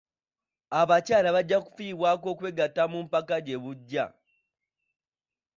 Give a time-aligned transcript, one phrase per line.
[0.79, 4.05] Abakyala bajja kufiibwako okwegatta mu mpaka gye bujja.